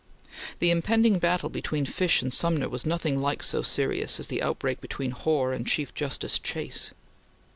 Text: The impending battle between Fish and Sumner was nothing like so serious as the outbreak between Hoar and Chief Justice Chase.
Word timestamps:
The 0.57 0.71
impending 0.71 1.19
battle 1.19 1.49
between 1.49 1.85
Fish 1.85 2.23
and 2.23 2.33
Sumner 2.33 2.67
was 2.69 2.87
nothing 2.87 3.19
like 3.21 3.43
so 3.43 3.61
serious 3.61 4.19
as 4.19 4.25
the 4.25 4.41
outbreak 4.41 4.81
between 4.81 5.11
Hoar 5.11 5.53
and 5.53 5.67
Chief 5.67 5.93
Justice 5.93 6.39
Chase. 6.39 6.89